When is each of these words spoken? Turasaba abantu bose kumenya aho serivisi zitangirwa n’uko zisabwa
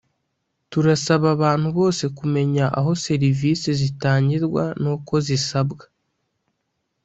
Turasaba 0.71 1.25
abantu 1.35 1.67
bose 1.77 2.03
kumenya 2.17 2.65
aho 2.79 2.91
serivisi 3.05 3.69
zitangirwa 3.81 4.63
n’uko 4.81 5.13
zisabwa 5.27 5.83